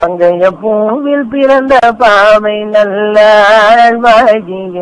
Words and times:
பங்கைய 0.00 0.48
பூவில் 0.60 1.26
பிறந்த 1.30 1.74
பாவை 2.00 2.56
நல்ல 2.66 3.16
வாழிய 4.04 4.76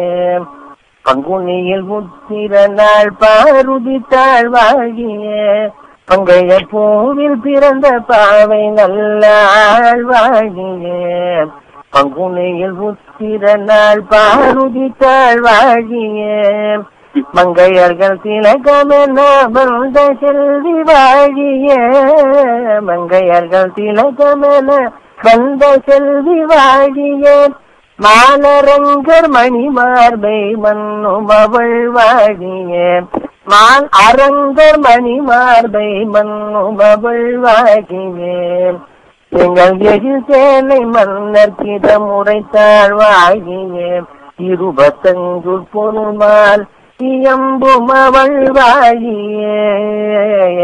பங்குனியில் 1.04 1.86
புத்திர 1.88 2.62
நாள் 2.74 3.12
பாருதித்தாள் 3.20 4.48
வாழிய 4.54 5.26
பங்கைய 6.08 6.58
பூவில் 6.72 7.38
பிறந்த 7.44 7.86
பாவை 8.10 8.62
நல்ல 8.78 9.24
வாழிய 10.10 10.84
பங்குனியில் 11.92 12.76
புத்திர 12.80 13.54
நாள் 13.64 14.04
பாருதித்தாள் 14.12 15.40
வாழிய 15.46 16.20
மங்கையர்கள் 17.36 18.20
திலகமென 18.22 19.18
வந்த 19.54 19.98
செல்வி 20.20 20.76
வாழிய 20.88 21.68
மங்கையர்கள் 22.88 23.74
திலகமென 23.76 24.70
வந்த 25.18 25.64
செல்வி 25.86 26.40
வாழிய 26.44 27.26
மாலரங்கர் 27.98 29.28
மணிமார்பை 29.30 30.40
மன்னும் 30.56 31.30
அவள் 31.34 31.78
வாழிய 31.90 32.72
மான் 33.44 33.86
அரங்கர் 34.00 34.78
மணிமார்பை 34.80 35.88
மன்னும் 36.06 36.80
அவள் 36.86 37.26
வாழிய 37.38 38.20
எங்கள் 39.32 39.76
எழில் 39.86 40.24
சேனை 40.28 40.80
மன்னர் 40.88 41.56
கிடம் 41.56 42.08
உரைத்தாள் 42.10 42.94
இருபத்தஞ்சு 44.46 45.56
பொருமால் 45.72 46.64
சியம்புமவழ்வாயே 47.00 49.16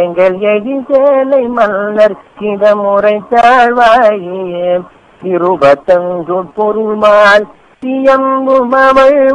எங்கள் 0.02 0.40
எழில் 0.40 0.84
சேனை 0.88 1.48
மன்னர் 1.48 2.16
கிடம் 2.38 2.84
தாழ்வாயே. 3.30 4.80
திருபத்தங்கு 5.22 6.44
பொருள்மால் 6.54 7.46
சியம்புமவழ்வாயே 7.82 7.82
இயம்பும் 7.82 8.74
அவள் 8.74 9.30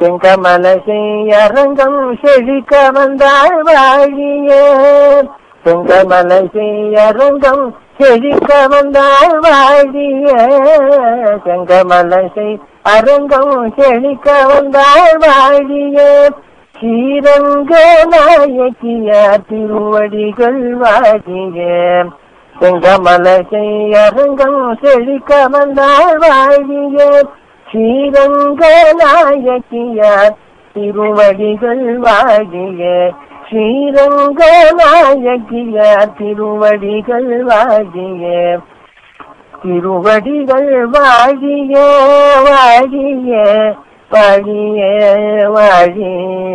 செங்கமல 0.00 0.64
செய்யரங்கம் 0.86 2.18
செழிக்க 2.22 2.90
வந்தாழ்வாயே 2.90 3.68
வாழிய 3.68 4.50
செங்கமல 5.64 6.30
செய்யரங்கம் 6.52 7.74
செழிக்க 7.98 8.50
வந்தாள் 8.68 9.34
வாழிய 9.44 10.26
செங்கமலசை 11.46 12.48
அரங்கம் 12.90 13.54
செழிக்க 13.78 14.34
வந்தாள் 14.50 15.14
வாழிய 15.22 15.98
ஸ்ரீரங்க 16.74 17.72
நாயகியார் 18.12 19.44
திருவடிகள் 19.48 20.62
வாழிய 20.82 21.60
செங்கமலசை 22.54 23.66
அரங்கம் 24.02 24.62
செழிக்க 24.82 25.40
வந்தாள் 25.54 26.16
வாழிய 26.24 26.98
ஸ்ரீரங்க 27.66 28.62
நாயக்கியார் 29.00 30.34
திருவடிகள் 30.76 31.98
வாழிய 31.98 33.10
ஸ்ரீரங்க 33.48 34.40
நாயகியார் 34.78 36.16
திருவடிகள் 36.18 37.44
வாழிய. 37.44 38.58
திருவடிகள் 39.62 40.86
வாழிய 40.86 41.78
வாழிய 42.44 43.74
வாழிய 44.10 44.80
வாழிய. 45.54 46.54